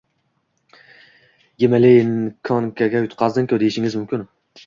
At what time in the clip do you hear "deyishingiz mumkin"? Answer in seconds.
3.65-4.27